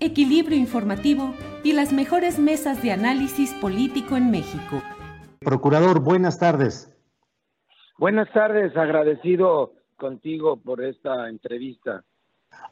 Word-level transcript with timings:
equilibrio 0.00 0.56
informativo 0.58 1.34
y 1.62 1.72
las 1.72 1.92
mejores 1.92 2.38
mesas 2.38 2.82
de 2.82 2.92
análisis 2.92 3.52
político 3.54 4.16
en 4.16 4.30
México. 4.30 4.82
Procurador, 5.40 6.00
buenas 6.00 6.38
tardes. 6.38 6.96
Buenas 7.98 8.32
tardes, 8.32 8.76
agradecido 8.76 9.74
contigo 9.96 10.56
por 10.56 10.82
esta 10.82 11.28
entrevista. 11.28 12.02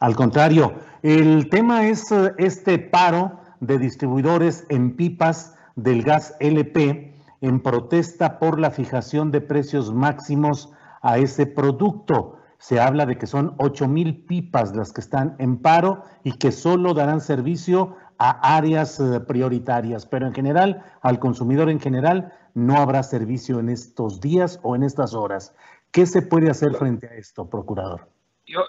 Al 0.01 0.17
contrario, 0.17 0.75
el 1.03 1.49
tema 1.51 1.87
es 1.87 2.11
eh, 2.11 2.33
este 2.39 2.79
paro 2.79 3.41
de 3.61 3.79
distribuidores 3.79 4.67
en 4.71 4.97
pipas 4.97 5.57
del 5.77 6.03
gas 6.03 6.37
LP 6.41 7.15
en 7.41 7.61
protesta 7.61 8.39
por 8.39 8.59
la 8.59 8.71
fijación 8.71 9.31
de 9.31 9.41
precios 9.41 9.93
máximos 9.93 10.73
a 11.03 11.19
ese 11.19 11.47
producto. 11.47 12.38
Se 12.59 12.81
habla 12.81 13.07
de 13.07 13.17
que 13.17 13.27
son 13.27 13.55
8 13.59 13.89
mil 13.89 14.25
pipas 14.25 14.75
las 14.75 14.93
que 14.93 15.01
están 15.01 15.37
en 15.39 15.63
paro 15.63 16.03
y 16.25 16.33
que 16.39 16.53
solo 16.53 16.93
darán 16.93 17.21
servicio 17.21 17.97
a 18.19 18.57
áreas 18.57 18.99
eh, 18.99 19.21
prioritarias, 19.21 20.07
pero 20.07 20.27
en 20.27 20.35
general, 20.35 20.83
al 21.03 21.19
consumidor 21.19 21.71
en 21.71 21.81
general, 21.81 22.33
no 22.55 22.77
habrá 22.77 23.03
servicio 23.05 23.61
en 23.61 23.69
estos 23.69 24.21
días 24.21 24.59
o 24.63 24.75
en 24.75 24.83
estas 24.83 25.15
horas. 25.15 25.55
¿Qué 25.93 26.05
se 26.05 26.23
puede 26.23 26.51
hacer 26.51 26.75
frente 26.75 27.07
a 27.07 27.15
esto, 27.15 27.49
procurador? 27.49 28.09
Yo 28.47 28.61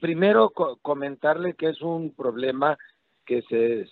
primero 0.00 0.50
comentarle 0.82 1.54
que 1.54 1.68
es 1.68 1.80
un 1.80 2.10
problema 2.10 2.76
que 3.24 3.42
se 3.42 3.86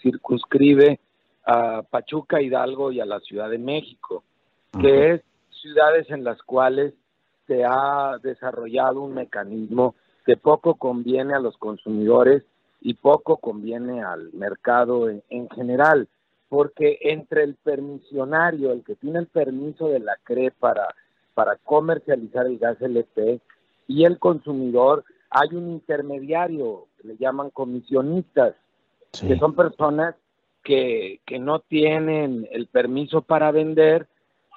circunscribe 0.00 1.00
a 1.44 1.82
Pachuca, 1.82 2.40
Hidalgo 2.40 2.92
y 2.92 3.00
a 3.00 3.06
la 3.06 3.20
Ciudad 3.20 3.50
de 3.50 3.58
México, 3.58 4.24
que 4.80 5.14
es 5.14 5.22
ciudades 5.50 6.08
en 6.10 6.24
las 6.24 6.40
cuales 6.42 6.94
se 7.48 7.64
ha 7.64 8.18
desarrollado 8.22 9.00
un 9.00 9.14
mecanismo 9.14 9.96
que 10.24 10.36
poco 10.36 10.74
conviene 10.74 11.34
a 11.34 11.40
los 11.40 11.56
consumidores 11.56 12.44
y 12.80 12.94
poco 12.94 13.38
conviene 13.38 14.04
al 14.04 14.30
mercado 14.34 15.08
en, 15.08 15.48
general, 15.50 16.06
porque 16.48 16.98
entre 17.00 17.42
el 17.42 17.56
permisionario, 17.56 18.70
el 18.70 18.84
que 18.84 18.94
tiene 18.94 19.18
el 19.18 19.26
permiso 19.26 19.88
de 19.88 20.00
la 20.00 20.16
CRE 20.22 20.52
para, 20.52 20.94
para 21.34 21.56
comercializar 21.56 22.46
el 22.46 22.58
gas 22.58 22.80
LP, 22.80 23.40
y 23.88 24.04
el 24.04 24.18
consumidor, 24.18 25.04
hay 25.30 25.48
un 25.56 25.70
intermediario, 25.70 26.86
que 26.98 27.08
le 27.08 27.16
llaman 27.16 27.48
comisionistas, 27.48 28.54
que 29.26 29.38
son 29.38 29.54
personas 29.54 30.14
que, 30.62 31.20
que 31.24 31.38
no 31.38 31.60
tienen 31.60 32.46
el 32.52 32.66
permiso 32.66 33.22
para 33.22 33.50
vender, 33.50 34.06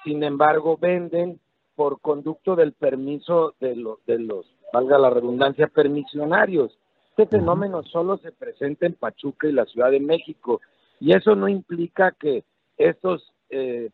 sin 0.04 0.22
embargo 0.22 0.76
venden 0.76 1.40
por 1.74 2.00
conducto 2.00 2.56
del 2.56 2.72
permiso 2.72 3.54
de, 3.60 3.76
los 3.76 4.04
de 4.06 4.18
los, 4.18 4.46
valga 4.72 4.98
la 4.98 5.10
redundancia, 5.10 5.68
permisionarios. 5.68 6.78
Este 7.10 7.26
fenómeno 7.26 7.82
solo 7.82 8.18
se 8.18 8.32
presenta 8.32 8.86
en 8.86 8.94
Pachuca 8.94 9.46
y 9.46 9.52
la 9.52 9.66
Ciudad 9.66 9.90
de 9.90 10.00
México 10.00 10.60
y 11.00 11.14
eso 11.14 11.34
no 11.34 11.48
implica 11.48 12.12
que 12.12 12.44
estos, 12.76 13.32
eh, 13.50 13.90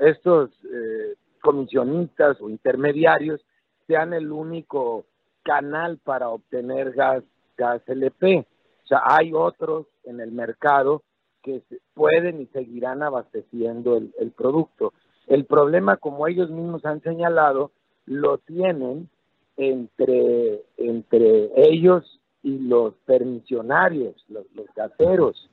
estos 0.00 0.50
eh, 0.64 1.14
comisionistas 1.40 2.40
o 2.40 2.48
intermediarios 2.48 3.40
sean 3.86 4.14
el 4.14 4.32
único 4.32 5.04
canal 5.42 5.98
para 5.98 6.28
obtener 6.28 6.92
gas, 6.92 7.22
gas 7.56 7.82
LP. 7.86 8.46
O 8.84 8.86
sea, 8.86 9.02
hay 9.04 9.32
otros 9.32 9.86
en 10.04 10.20
el 10.20 10.32
mercado 10.32 11.02
que 11.42 11.62
pueden 11.94 12.40
y 12.40 12.46
seguirán 12.46 13.02
abasteciendo 13.02 13.96
el 13.96 14.32
producto. 14.32 14.92
El 15.30 15.44
problema, 15.44 15.96
como 15.96 16.26
ellos 16.26 16.50
mismos 16.50 16.84
han 16.84 17.00
señalado, 17.02 17.70
lo 18.04 18.38
tienen 18.38 19.08
entre, 19.56 20.64
entre 20.76 21.52
ellos 21.54 22.20
y 22.42 22.58
los 22.58 22.94
permisionarios, 23.06 24.24
los, 24.28 24.44
los 24.56 24.66
gaseros. 24.74 25.48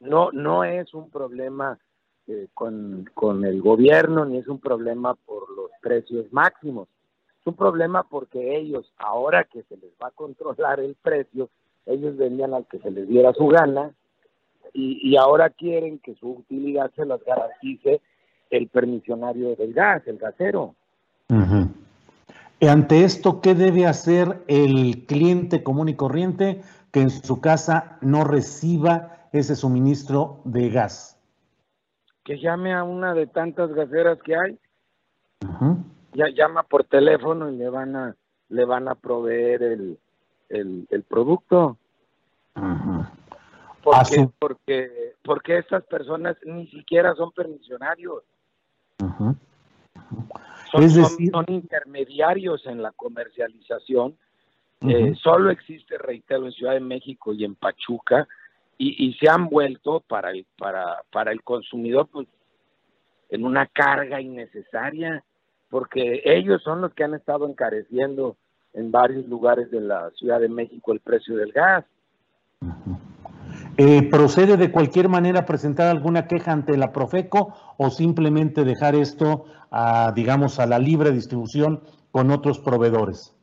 No, 0.00 0.32
no 0.32 0.64
es 0.64 0.94
un 0.94 1.10
problema 1.10 1.78
eh, 2.28 2.48
con, 2.54 3.10
con 3.12 3.44
el 3.44 3.60
gobierno 3.60 4.24
ni 4.24 4.38
es 4.38 4.48
un 4.48 4.58
problema 4.58 5.14
por 5.14 5.54
los 5.54 5.70
precios 5.82 6.32
máximos. 6.32 6.88
Es 7.40 7.46
un 7.46 7.56
problema 7.56 8.04
porque 8.04 8.56
ellos, 8.56 8.90
ahora 8.96 9.44
que 9.44 9.64
se 9.64 9.76
les 9.76 9.90
va 10.02 10.06
a 10.06 10.12
controlar 10.12 10.80
el 10.80 10.94
precio, 10.94 11.50
ellos 11.84 12.16
vendían 12.16 12.54
al 12.54 12.66
que 12.66 12.78
se 12.78 12.90
les 12.90 13.06
diera 13.06 13.34
su 13.34 13.48
gana 13.48 13.92
y, 14.72 14.98
y 15.06 15.18
ahora 15.18 15.50
quieren 15.50 15.98
que 15.98 16.14
su 16.14 16.30
utilidad 16.30 16.90
se 16.96 17.04
las 17.04 17.22
garantice 17.22 18.00
el 18.50 18.68
permisionario 18.68 19.56
del 19.56 19.72
gas, 19.72 20.02
el 20.06 20.18
gasero. 20.18 20.74
Ante 22.60 23.04
esto, 23.04 23.40
¿qué 23.40 23.54
debe 23.54 23.86
hacer 23.86 24.42
el 24.48 25.06
cliente 25.06 25.62
común 25.62 25.88
y 25.88 25.94
corriente 25.94 26.60
que 26.92 27.00
en 27.00 27.10
su 27.10 27.40
casa 27.40 27.98
no 28.00 28.24
reciba 28.24 29.28
ese 29.32 29.56
suministro 29.56 30.40
de 30.44 30.68
gas? 30.68 31.18
Que 32.24 32.38
llame 32.38 32.74
a 32.74 32.84
una 32.84 33.14
de 33.14 33.26
tantas 33.26 33.72
gaseras 33.72 34.18
que 34.22 34.36
hay. 34.36 34.58
Ya 36.12 36.26
llama 36.34 36.64
por 36.64 36.84
teléfono 36.84 37.50
y 37.50 37.56
le 37.56 37.70
van 37.70 37.96
a 37.96 38.16
le 38.50 38.64
van 38.64 38.88
a 38.88 38.94
proveer 38.94 39.62
el, 39.62 39.98
el, 40.48 41.02
producto. 41.04 41.78
Porque, 43.82 44.28
porque, 44.38 45.14
porque 45.24 45.58
estas 45.58 45.84
personas 45.84 46.36
ni 46.44 46.66
siquiera 46.66 47.14
son 47.14 47.30
permisionarios. 47.32 48.22
Son, 50.70 51.44
intermediarios 51.48 52.66
en 52.66 52.82
la 52.82 52.92
comercialización. 52.92 54.16
Eh, 54.82 55.14
solo 55.20 55.50
existe, 55.50 55.98
reitero, 55.98 56.46
en 56.46 56.52
Ciudad 56.52 56.72
de 56.72 56.80
México 56.80 57.32
y 57.32 57.44
en 57.44 57.54
Pachuca, 57.54 58.26
y, 58.78 59.12
se 59.20 59.28
han 59.28 59.48
vuelto 59.50 60.00
para 60.00 60.30
el, 60.30 60.46
para, 60.56 61.02
para 61.12 61.32
el 61.32 61.42
consumidor 61.42 62.08
pues, 62.10 62.26
en 63.28 63.44
una 63.44 63.66
carga 63.66 64.22
innecesaria, 64.22 65.22
porque 65.68 66.22
ellos 66.24 66.62
son 66.62 66.80
los 66.80 66.94
que 66.94 67.04
han 67.04 67.12
estado 67.12 67.46
encareciendo 67.46 68.36
en 68.72 68.90
varios 68.90 69.26
lugares 69.26 69.70
de 69.70 69.82
la 69.82 70.10
Ciudad 70.12 70.40
de 70.40 70.48
México 70.48 70.92
el 70.92 71.00
precio 71.00 71.36
del 71.36 71.52
gas. 71.52 71.84
Eh, 73.76 74.08
¿Procede 74.10 74.56
de 74.56 74.72
cualquier 74.72 75.08
manera 75.08 75.46
presentar 75.46 75.88
alguna 75.88 76.26
queja 76.26 76.52
ante 76.52 76.76
la 76.76 76.92
Profeco 76.92 77.54
o 77.78 77.90
simplemente 77.90 78.64
dejar 78.64 78.94
esto, 78.94 79.44
a, 79.70 80.12
digamos, 80.14 80.58
a 80.58 80.66
la 80.66 80.78
libre 80.78 81.12
distribución 81.12 81.82
con 82.10 82.30
otros 82.30 82.58
proveedores? 82.58 83.36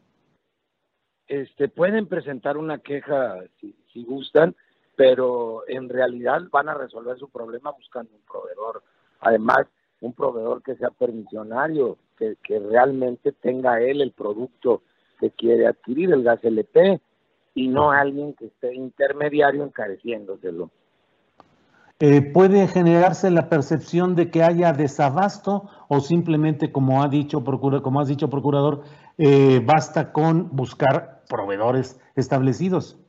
Este, 1.28 1.68
pueden 1.70 2.08
presentar 2.08 2.58
una 2.58 2.80
queja 2.80 3.36
si, 3.60 4.04
gustan, 4.04 4.56
pero 4.96 5.68
en 5.68 5.90
realidad 5.90 6.42
van 6.52 6.70
a 6.70 6.76
resolver 6.76 7.18
su 7.18 7.30
problema 7.30 7.72
buscando 7.72 8.12
un 8.14 8.22
proveedor. 8.22 8.84
Además, 9.22 9.66
un 10.02 10.14
proveedor 10.14 10.62
que 10.62 10.76
sea 10.76 10.92
permisionario, 10.92 11.98
que, 12.18 12.38
que 12.44 12.60
realmente 12.60 13.32
tenga 13.32 13.82
él 13.82 14.02
el 14.02 14.12
producto 14.12 14.84
que 15.20 15.32
quiere 15.32 15.66
adquirir, 15.66 16.12
el 16.12 16.24
gas 16.24 16.44
LP 16.44 17.02
y 17.58 17.70
no 17.70 17.90
alguien 17.90 18.36
que 18.36 18.46
esté 18.46 18.76
intermediario 18.76 19.64
encareciéndoselo. 19.64 20.70
Eh, 22.00 22.22
¿Puede 22.22 22.68
generarse 22.68 23.32
la 23.32 23.50
percepción 23.50 24.16
de 24.16 24.30
que 24.30 24.44
haya 24.44 24.74
desabasto 24.74 25.68
o 25.88 26.00
simplemente, 26.00 26.72
como 26.72 27.02
ha 27.02 27.08
dicho 27.08 27.44
como 27.44 28.00
has 28.00 28.10
dicho, 28.10 28.30
procurador, 28.30 28.84
eh, 29.18 29.60
basta 29.66 30.14
con 30.14 30.56
buscar 30.56 31.24
proveedores 31.28 32.00
establecidos? 32.16 33.00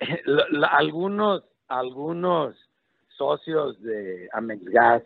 algunos, 0.70 1.44
algunos 1.68 2.56
socios 3.18 3.82
de 3.82 4.30
Amexgas, 4.32 5.02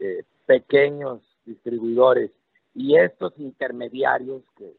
eh, 0.00 0.22
pequeños 0.44 1.22
distribuidores 1.46 2.30
y 2.74 2.98
estos 2.98 3.32
intermediarios 3.38 4.42
que, 4.58 4.74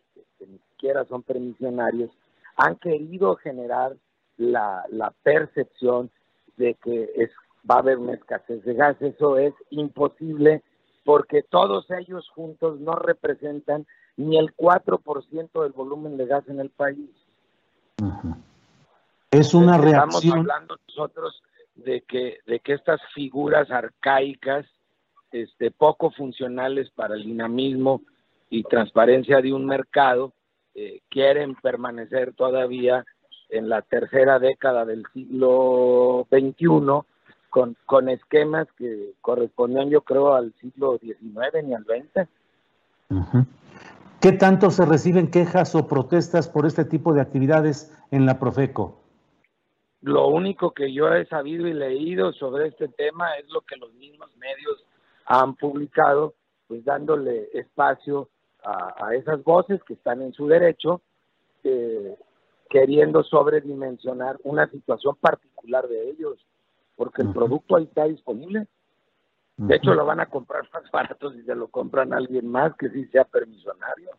ni 0.47 0.59
siquiera 0.69 1.03
son 1.05 1.23
permisionarios, 1.23 2.11
han 2.55 2.75
querido 2.77 3.35
generar 3.37 3.95
la, 4.37 4.85
la 4.89 5.11
percepción 5.23 6.09
de 6.57 6.75
que 6.75 7.11
es, 7.15 7.31
va 7.69 7.75
a 7.75 7.79
haber 7.79 7.97
una 7.97 8.13
escasez 8.13 8.63
de 8.63 8.73
gas. 8.73 9.01
Eso 9.01 9.37
es 9.37 9.53
imposible 9.69 10.63
porque 11.03 11.43
todos 11.43 11.89
ellos 11.91 12.27
juntos 12.29 12.79
no 12.79 12.93
representan 12.93 13.85
ni 14.17 14.37
el 14.37 14.55
4% 14.55 15.63
del 15.63 15.71
volumen 15.71 16.17
de 16.17 16.25
gas 16.25 16.47
en 16.47 16.59
el 16.59 16.69
país. 16.69 17.09
Es 19.31 19.53
una 19.53 19.77
reacción. 19.77 20.23
Estamos 20.23 20.39
hablando 20.39 20.77
nosotros 20.87 21.43
de 21.75 22.01
que, 22.01 22.39
de 22.47 22.59
que 22.59 22.73
estas 22.73 23.01
figuras 23.13 23.69
arcaicas, 23.69 24.65
este, 25.31 25.71
poco 25.71 26.11
funcionales 26.11 26.89
para 26.91 27.15
el 27.15 27.23
dinamismo 27.23 28.01
y 28.49 28.63
transparencia 28.63 29.41
de 29.41 29.53
un 29.53 29.65
mercado, 29.65 30.33
eh, 30.75 31.01
quieren 31.09 31.55
permanecer 31.55 32.33
todavía 32.33 33.05
en 33.49 33.69
la 33.69 33.81
tercera 33.81 34.39
década 34.39 34.85
del 34.85 35.05
siglo 35.13 36.27
XXI 36.29 36.67
con, 37.49 37.77
con 37.85 38.09
esquemas 38.09 38.67
que 38.77 39.13
correspondían 39.21 39.89
yo 39.89 40.01
creo 40.01 40.33
al 40.33 40.53
siglo 40.59 40.97
XIX 40.97 41.63
ni 41.63 41.73
al 41.73 41.85
XX. 41.85 42.27
¿Qué 44.19 44.33
tanto 44.33 44.69
se 44.69 44.85
reciben 44.85 45.31
quejas 45.31 45.75
o 45.75 45.87
protestas 45.87 46.49
por 46.49 46.65
este 46.65 46.83
tipo 46.83 47.13
de 47.13 47.21
actividades 47.21 47.95
en 48.11 48.25
la 48.25 48.39
Profeco? 48.39 48.99
Lo 50.01 50.27
único 50.27 50.71
que 50.71 50.93
yo 50.93 51.13
he 51.13 51.25
sabido 51.27 51.67
y 51.67 51.73
leído 51.73 52.33
sobre 52.33 52.67
este 52.67 52.89
tema 52.89 53.35
es 53.35 53.47
lo 53.49 53.61
que 53.61 53.77
los 53.77 53.93
mismos 53.93 54.29
medios 54.37 54.83
han 55.25 55.55
publicado, 55.55 56.33
pues 56.67 56.83
dándole 56.83 57.49
espacio 57.53 58.29
a, 58.65 59.13
esas 59.13 59.43
voces 59.43 59.81
que 59.83 59.93
están 59.93 60.21
en 60.21 60.33
su 60.33 60.47
derecho, 60.47 61.01
eh, 61.63 62.15
queriendo 62.69 63.23
sobredimensionar 63.23 64.37
una 64.43 64.69
situación 64.69 65.15
particular 65.15 65.87
de 65.87 66.09
ellos, 66.09 66.37
porque 66.95 67.21
el 67.21 67.31
producto 67.31 67.75
ahí 67.75 67.83
está 67.83 68.05
disponible. 68.05 68.67
De 69.57 69.75
hecho, 69.75 69.93
lo 69.93 70.05
van 70.05 70.19
a 70.19 70.25
comprar 70.25 70.63
más 70.73 70.89
barato 70.91 71.31
si 71.31 71.41
se 71.43 71.55
lo 71.55 71.69
compran 71.69 72.13
a 72.13 72.17
alguien 72.17 72.47
más 72.47 72.75
que 72.75 72.89
si 72.89 73.05
sea 73.05 73.23
permisionario. 73.23 74.11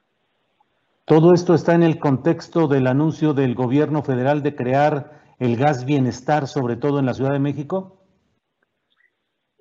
Todo 1.04 1.34
esto 1.34 1.54
está 1.54 1.74
en 1.74 1.82
el 1.82 1.98
contexto 1.98 2.66
del 2.68 2.86
anuncio 2.86 3.34
del 3.34 3.54
gobierno 3.54 4.02
federal 4.02 4.42
de 4.42 4.56
crear 4.56 5.22
el 5.38 5.56
gas 5.56 5.84
bienestar, 5.84 6.46
sobre 6.46 6.76
todo 6.76 6.98
en 6.98 7.06
la 7.06 7.14
Ciudad 7.14 7.32
de 7.32 7.38
México. 7.38 7.95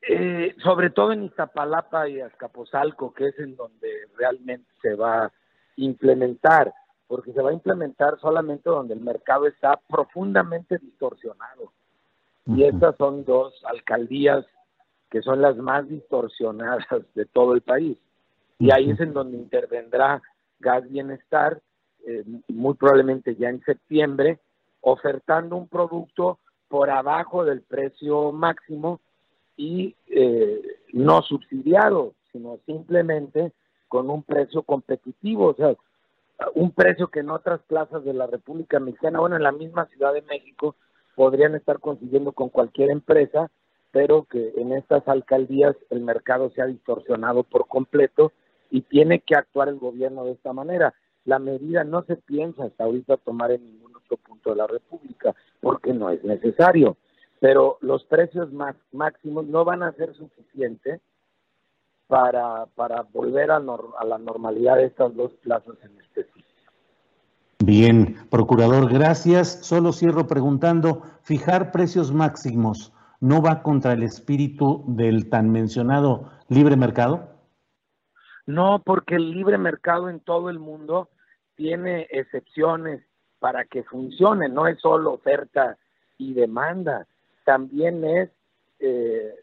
Eh, 0.08 0.56
sobre 0.64 0.92
todo 0.92 1.12
en 1.14 1.24
Iztapalapa 1.24 2.08
y 2.08 2.22
Azcapotzalco, 2.22 3.14
que 3.14 3.30
es 3.30 3.40
en 3.40 3.56
donde 3.56 3.90
realmente 4.18 4.70
se 4.82 4.94
va 4.96 5.26
a 5.26 5.32
implementar 5.78 6.74
porque 7.08 7.34
se 7.34 7.42
va 7.42 7.52
a 7.52 7.54
implementar 7.54 8.20
solamente 8.20 8.70
donde 8.70 8.94
el 8.94 9.02
mercado 9.02 9.48
está 9.48 9.80
profundamente 9.88 10.78
distorsionado. 10.78 11.72
Y 12.48 12.64
estas 12.64 12.96
son 12.98 13.26
dos 13.26 13.54
alcaldías 13.66 14.46
que 15.10 15.22
son 15.22 15.42
las 15.42 15.56
más 15.58 15.88
distorsionadas 15.88 16.86
de 17.16 17.26
todo 17.26 17.54
el 17.54 17.62
país. 17.62 17.98
Y 18.60 18.72
ahí 18.72 18.92
es 18.92 19.00
en 19.00 19.14
donde 19.14 19.38
intervendrá 19.38 20.22
Gas 20.60 20.90
Bienestar, 20.90 21.62
eh, 22.08 22.24
muy 22.48 22.74
probablemente 22.76 23.36
ya 23.36 23.50
en 23.50 23.62
septiembre, 23.64 24.40
ofertando 24.82 25.56
un 25.56 25.68
producto 25.68 26.40
por 26.68 26.90
abajo 26.90 27.46
del 27.46 27.62
precio 27.62 28.32
máximo 28.32 29.00
y 29.58 29.96
eh, 30.08 30.62
no 30.94 31.22
subsidiado, 31.22 32.14
sino 32.32 32.60
simplemente 32.66 33.52
con 33.88 34.10
un 34.10 34.24
precio 34.24 34.64
competitivo. 34.64 35.48
O 35.48 35.56
sea, 35.56 35.76
un 36.54 36.72
precio 36.72 37.08
que 37.08 37.22
en 37.22 37.30
otras 37.30 37.62
plazas 37.62 38.04
de 38.04 38.14
la 38.14 38.28
República 38.28 38.80
Mexicana, 38.80 39.20
bueno, 39.20 39.36
en 39.36 39.44
la 39.44 39.52
misma 39.52 39.86
Ciudad 39.88 40.14
de 40.14 40.22
México, 40.24 40.76
podrían 41.16 41.56
estar 41.56 41.80
consiguiendo 41.80 42.34
con 42.34 42.50
cualquier 42.50 42.92
empresa, 42.92 43.50
pero 43.92 44.26
que 44.26 44.54
en 44.58 44.74
estas 44.74 45.08
alcaldías 45.08 45.76
el 45.90 46.02
mercado 46.02 46.52
se 46.52 46.62
ha 46.62 46.66
distorsionado 46.66 47.44
por 47.44 47.68
completo 47.68 48.34
y 48.70 48.82
tiene 48.82 49.20
que 49.22 49.36
actuar 49.36 49.70
el 49.70 49.78
gobierno 49.78 50.26
de 50.26 50.34
esta 50.34 50.52
manera. 50.52 50.94
La 51.24 51.40
medida 51.40 51.84
no 51.84 52.04
se 52.04 52.18
piensa 52.18 52.66
hasta 52.66 52.84
ahorita 52.84 53.18
tomar 53.18 53.52
en 53.52 53.64
ningún 53.64 53.96
otro 53.96 54.18
punto 54.18 54.50
de 54.50 54.58
la 54.58 54.68
República, 54.68 55.34
porque 55.62 55.94
no 55.94 56.10
es 56.10 56.24
necesario, 56.24 56.98
pero 57.46 57.78
los 57.82 58.04
precios 58.06 58.50
máximos 58.92 59.46
no 59.46 59.64
van 59.64 59.84
a 59.84 59.92
ser 59.92 60.16
suficientes 60.16 61.00
para, 62.08 62.66
para 62.74 63.04
volver 63.04 63.52
a, 63.52 63.58
a 63.58 64.04
la 64.04 64.18
normalidad 64.18 64.78
de 64.78 64.86
estas 64.86 65.16
dos 65.16 65.32
plazas 65.44 65.76
en 65.84 65.96
específico. 66.02 66.50
Bien, 67.64 68.16
procurador, 68.32 68.92
gracias. 68.92 69.64
Solo 69.64 69.94
cierro 69.94 70.26
preguntando, 70.26 71.04
fijar 71.22 71.72
precios 71.72 72.12
máximos 72.12 72.92
no 73.20 73.44
va 73.44 73.62
contra 73.62 73.94
el 73.94 74.02
espíritu 74.02 74.84
del 74.88 75.30
tan 75.30 75.52
mencionado 75.52 76.32
libre 76.50 76.76
mercado? 76.76 77.30
No, 78.48 78.82
porque 78.84 79.18
el 79.18 79.30
libre 79.30 79.60
mercado 79.60 80.10
en 80.10 80.20
todo 80.20 80.50
el 80.50 80.58
mundo 80.58 81.10
tiene 81.54 82.08
excepciones 82.10 83.04
para 83.38 83.66
que 83.66 83.84
funcione, 83.84 84.50
no 84.50 84.66
es 84.66 84.80
solo 84.80 85.14
oferta 85.14 85.78
y 86.18 86.34
demanda, 86.34 87.06
también 87.46 88.04
es 88.04 88.30
eh, 88.80 89.34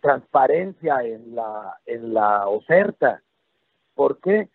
transparencia 0.00 1.04
en 1.04 1.34
la, 1.34 1.78
en 1.84 2.14
la 2.14 2.48
oferta. 2.48 3.22
¿Por 3.94 4.18
qué? 4.20 4.48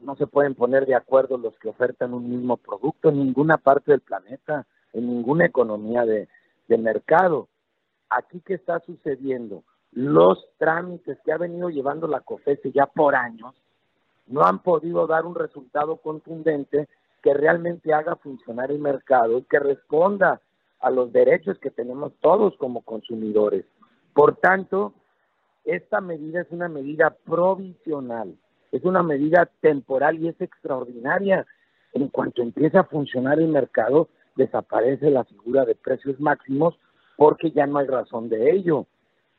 No 0.00 0.14
se 0.16 0.28
pueden 0.28 0.54
poner 0.54 0.86
de 0.86 0.94
acuerdo 0.94 1.36
los 1.38 1.58
que 1.58 1.68
ofertan 1.68 2.14
un 2.14 2.30
mismo 2.30 2.56
producto 2.56 3.08
en 3.08 3.18
ninguna 3.18 3.56
parte 3.56 3.90
del 3.90 4.00
planeta, 4.00 4.66
en 4.92 5.08
ninguna 5.08 5.46
economía 5.46 6.04
de, 6.04 6.28
de 6.68 6.78
mercado. 6.78 7.48
Aquí, 8.10 8.40
¿qué 8.44 8.54
está 8.54 8.78
sucediendo? 8.80 9.64
Los 9.92 10.46
trámites 10.58 11.18
que 11.24 11.32
ha 11.32 11.38
venido 11.38 11.68
llevando 11.70 12.06
la 12.06 12.20
COFESE 12.20 12.70
ya 12.72 12.86
por 12.86 13.14
años 13.14 13.54
no 14.26 14.44
han 14.44 14.60
podido 14.60 15.06
dar 15.06 15.26
un 15.26 15.34
resultado 15.34 15.96
contundente 15.96 16.88
que 17.22 17.34
realmente 17.34 17.92
haga 17.92 18.16
funcionar 18.16 18.70
el 18.70 18.78
mercado 18.78 19.38
y 19.38 19.42
que 19.42 19.58
responda 19.58 20.40
a 20.82 20.90
los 20.90 21.12
derechos 21.12 21.58
que 21.58 21.70
tenemos 21.70 22.12
todos 22.20 22.56
como 22.56 22.82
consumidores. 22.82 23.64
Por 24.12 24.36
tanto, 24.36 24.92
esta 25.64 26.00
medida 26.00 26.42
es 26.42 26.50
una 26.50 26.68
medida 26.68 27.16
provisional, 27.24 28.36
es 28.72 28.84
una 28.84 29.02
medida 29.02 29.48
temporal 29.60 30.18
y 30.18 30.28
es 30.28 30.40
extraordinaria. 30.40 31.46
En 31.92 32.08
cuanto 32.08 32.42
empiece 32.42 32.78
a 32.78 32.84
funcionar 32.84 33.38
el 33.38 33.48
mercado, 33.48 34.08
desaparece 34.34 35.10
la 35.10 35.24
figura 35.24 35.64
de 35.64 35.74
precios 35.74 36.18
máximos 36.20 36.78
porque 37.16 37.52
ya 37.52 37.66
no 37.66 37.78
hay 37.78 37.86
razón 37.86 38.28
de 38.28 38.50
ello. 38.50 38.86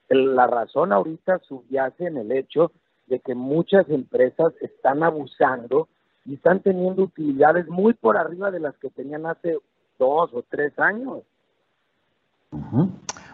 La 0.09 0.47
razón 0.47 0.93
ahorita 0.93 1.39
subyace 1.39 2.05
en 2.05 2.17
el 2.17 2.31
hecho 2.31 2.71
de 3.07 3.19
que 3.19 3.35
muchas 3.35 3.89
empresas 3.89 4.53
están 4.61 5.03
abusando 5.03 5.89
y 6.25 6.35
están 6.35 6.61
teniendo 6.61 7.03
utilidades 7.03 7.67
muy 7.67 7.93
por 7.93 8.17
arriba 8.17 8.51
de 8.51 8.59
las 8.59 8.77
que 8.77 8.89
tenían 8.89 9.25
hace 9.25 9.57
dos 9.99 10.29
o 10.33 10.43
tres 10.49 10.77
años. 10.79 11.23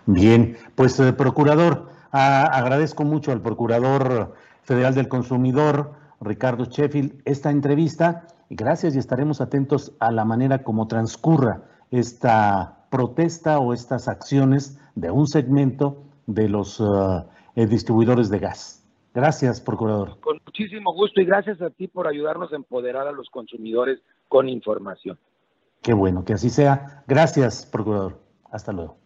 Bien, 0.05 0.57
pues 0.75 0.99
eh, 0.99 1.13
procurador, 1.13 1.89
agradezco 2.11 3.03
mucho 3.03 3.31
al 3.31 3.41
procurador 3.41 4.33
federal 4.63 4.95
del 4.95 5.07
consumidor, 5.07 5.93
Ricardo 6.21 6.65
Sheffield, 6.65 7.21
esta 7.25 7.49
entrevista 7.51 8.27
gracias 8.49 8.95
y 8.95 8.99
estaremos 8.99 9.41
atentos 9.41 9.93
a 9.99 10.11
la 10.11 10.25
manera 10.25 10.63
como 10.63 10.87
transcurra 10.87 11.61
esta 11.91 12.85
protesta 12.89 13.59
o 13.59 13.73
estas 13.73 14.07
acciones 14.07 14.79
de 14.95 15.11
un 15.11 15.27
segmento 15.27 16.03
de 16.25 16.49
los 16.49 16.81
eh, 17.55 17.65
distribuidores 17.67 18.29
de 18.29 18.39
gas. 18.39 18.87
Gracias, 19.13 19.59
procurador. 19.59 20.19
Con 20.19 20.39
muchísimo 20.45 20.93
gusto 20.93 21.19
y 21.19 21.25
gracias 21.25 21.61
a 21.61 21.69
ti 21.69 21.87
por 21.87 22.07
ayudarnos 22.07 22.53
a 22.53 22.55
empoderar 22.55 23.07
a 23.07 23.11
los 23.11 23.29
consumidores 23.29 23.99
con 24.27 24.47
información. 24.47 25.17
Qué 25.81 25.93
bueno, 25.93 26.25
que 26.25 26.33
así 26.33 26.49
sea. 26.49 27.03
Gracias, 27.07 27.65
procurador. 27.65 28.19
Hasta 28.51 28.71
luego. 28.71 28.98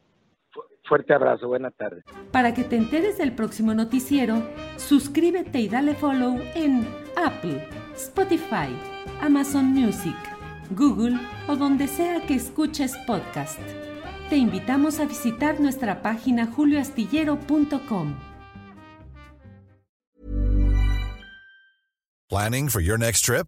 Fuerte 0.94 1.12
abrazo, 1.16 1.48
buena 1.48 1.72
tarde. 1.72 2.04
Para 2.32 2.54
que 2.54 2.64
te 2.64 2.76
enteres 2.76 3.18
del 3.18 3.34
próximo 3.34 3.74
noticiero, 3.74 4.48
suscríbete 4.78 5.60
y 5.60 5.68
dale 5.68 5.96
follow 5.96 6.40
en 6.54 6.88
Apple, 7.16 7.68
Spotify, 7.96 8.70
Amazon 9.20 9.66
Music, 9.74 10.16
Google 10.70 11.18
o 11.48 11.56
donde 11.56 11.88
sea 11.88 12.22
que 12.28 12.36
escuches 12.36 12.96
podcast. 13.08 13.60
Te 14.30 14.36
invitamos 14.38 15.00
a 15.00 15.06
visitar 15.06 15.60
nuestra 15.60 16.04
página 16.04 16.46
julioastillero.com. 16.46 18.14
Planning 22.30 22.70
for 22.70 22.84
your 22.84 23.00
next 23.00 23.26
trip? 23.26 23.48